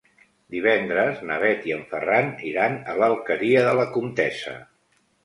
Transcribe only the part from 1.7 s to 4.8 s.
i en Ferran iran a l'Alqueria de la Comtessa.